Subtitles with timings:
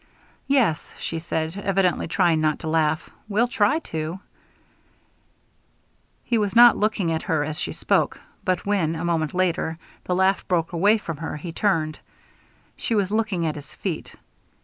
[0.47, 4.19] "Yes," she said, evidently trying not to laugh; "we'll try to."
[6.23, 10.15] He was not looking at her as she spoke, but when, a moment later, the
[10.15, 11.99] laugh broke away from her, he turned.
[12.75, 14.15] She was looking at his feet.